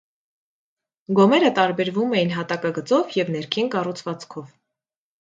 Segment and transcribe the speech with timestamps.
[1.19, 4.53] Գոմերը տարբերվում էին հատակագծով և ներքին կառուցվածքով։